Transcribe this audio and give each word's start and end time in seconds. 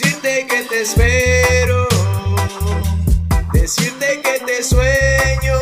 te 0.00 0.80
espero, 0.80 1.86
decirte 3.52 4.22
que 4.22 4.40
te 4.46 4.62
sueño. 4.62 5.58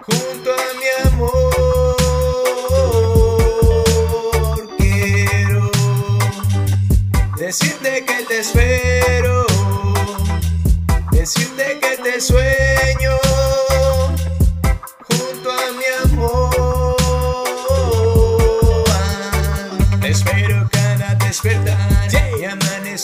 Junto 0.00 0.50
a 0.52 0.74
mi 0.80 0.86
amor. 1.12 1.96
Quiero 4.78 5.70
decirte 7.38 8.04
que 8.04 8.24
te 8.24 8.40
espero, 8.40 9.46
decirte 11.12 11.78
que 11.80 11.96
te 12.02 12.20
sueño 12.20 12.49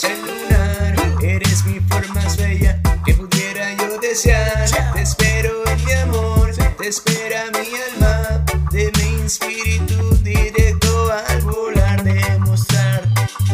lunar. 0.04 0.94
Eres 1.22 1.64
mi 1.64 1.80
forma 1.80 2.14
más 2.14 2.36
bella 2.36 2.80
que 3.04 3.14
pudiera 3.14 3.72
yo 3.74 3.98
desear. 3.98 4.68
Te 4.94 5.02
espero 5.02 5.66
en 5.66 5.84
mi 5.84 5.92
amor, 5.92 6.50
te 6.78 6.88
espera 6.88 7.44
mi 7.52 7.68
alma. 7.88 8.44
De 8.70 8.92
mi 8.98 9.24
espíritu 9.24 10.16
directo 10.22 11.10
al 11.28 11.40
volar, 11.42 12.02
demostrar 12.02 13.02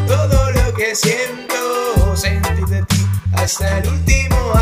todo 0.07 0.51
lo 0.51 0.75
que 0.75 0.95
siento, 0.97 2.17
sentir 2.17 2.67
de 2.67 2.83
ti 2.87 3.06
hasta 3.34 3.79
el 3.79 3.89
último 3.89 4.53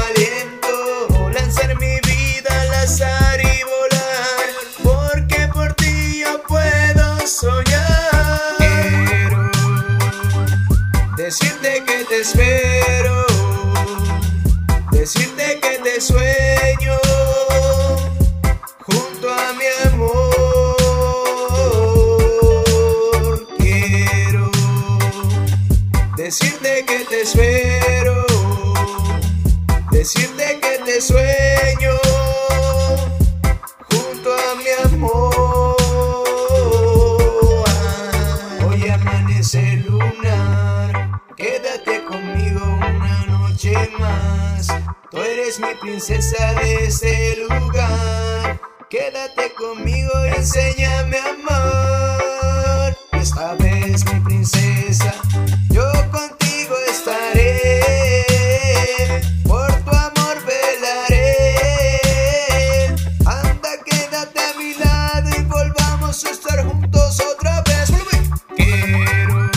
espero, 12.81 13.27
decirte 14.93 15.61
que 15.61 15.79
te 15.79 16.01
sueño 16.01 16.97
junto 18.87 19.33
a 19.33 19.53
mi 19.53 19.67
amor. 19.93 20.77
Quiero 23.59 24.51
decirte 26.17 26.85
que 26.87 26.99
te 27.05 27.23
espero, 27.23 28.27
decirte 29.91 30.61
que 30.61 30.79
te 30.85 31.01
sueño 31.01 32.10
Tú 45.11 45.19
eres 45.19 45.59
mi 45.59 45.75
princesa 45.81 46.55
de 46.55 46.85
este 46.85 47.37
lugar. 47.37 48.61
Quédate 48.89 49.53
conmigo 49.55 50.13
y 50.27 50.29
enséñame 50.37 51.19
a 51.19 51.31
amar. 51.31 52.97
Esta 53.13 53.55
vez 53.55 54.05
mi 54.13 54.21
princesa, 54.21 55.13
yo 55.71 55.91
contigo 56.11 56.77
estaré. 56.89 57.81
Por 59.45 59.73
tu 59.83 59.91
amor 59.91 60.37
velaré. 60.47 61.57
Anda, 63.27 63.71
quédate 63.85 64.41
a 64.41 64.53
mi 64.59 64.75
lado 64.75 65.31
y 65.37 65.43
volvamos 65.43 66.25
a 66.25 66.31
estar 66.31 66.65
juntos 66.65 67.21
otra 67.21 67.63
vez. 67.63 67.91
Quiero 68.57 69.51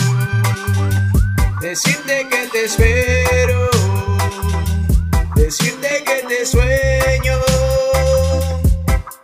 decirte 1.60 2.26
que 2.28 2.48
te 2.48 2.64
espero, 2.64 3.23
que 6.14 6.22
te 6.28 6.46
sueño 6.46 7.36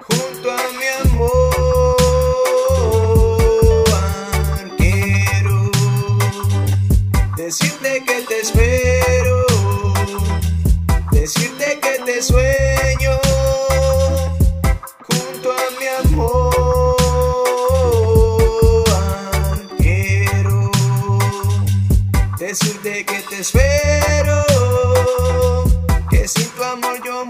junto 0.08 0.50
a 0.50 0.62
mi 0.78 0.86
amor. 1.04 1.96
Quiero 4.76 5.70
decirte 7.36 8.02
que 8.04 8.22
te 8.22 8.40
espero, 8.40 9.46
decirte 11.12 11.78
que 11.80 11.98
te 12.04 12.22
sueño 12.22 13.18
junto 15.06 15.52
a 15.52 15.70
mi 15.78 15.86
amor. 16.10 16.96
Quiero 19.78 20.70
decirte 22.38 23.04
que 23.04 23.18
te 23.28 23.40
espero. 23.40 23.90
Que 26.10 26.26
sin 26.26 26.48
tu 26.50 26.64
amor 26.64 27.00
yo 27.04 27.24